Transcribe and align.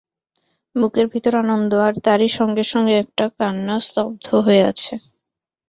বুকের 0.75 1.05
ভিতর 1.13 1.33
আনন্দ, 1.43 1.71
আর 1.87 1.93
তারই 2.05 2.29
সঙ্গে 2.39 2.63
সঙ্গে 2.73 2.93
একটা 3.03 3.25
কান্না 3.39 3.75
স্তব্ধ 3.79 4.25
হয়ে 4.45 4.63
আছে। 4.71 4.93